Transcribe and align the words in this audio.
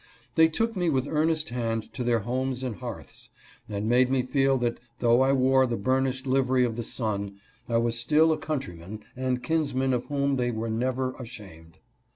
They 0.33 0.47
took 0.47 0.75
me 0.75 0.89
with 0.89 1.07
earnest 1.07 1.49
hand 1.49 1.93
to 1.93 2.03
their 2.03 2.21
homes 2.21 2.63
and 2.63 2.77
hearths, 2.77 3.29
and 3.69 3.87
made 3.87 4.09
me 4.09 4.23
feel 4.23 4.57
that 4.57 4.79
though 4.97 5.21
I 5.21 5.31
wore 5.31 5.67
the 5.67 5.77
burnished 5.77 6.25
livery 6.25 6.65
of 6.65 6.75
the 6.75 6.83
sun 6.83 7.35
I 7.69 7.77
was 7.77 7.99
still 7.99 8.31
a 8.33 8.37
coun 8.39 8.61
tryman 8.61 9.01
and 9.15 9.43
kinsman 9.43 9.93
of 9.93 10.07
whom 10.07 10.37
they 10.37 10.49
were 10.49 10.71
never 10.71 11.13
ashamed. 11.19 11.77